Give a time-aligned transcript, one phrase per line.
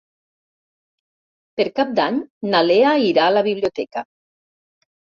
[1.61, 2.19] Per Cap d'Any
[2.55, 4.07] na Lea irà a la biblioteca.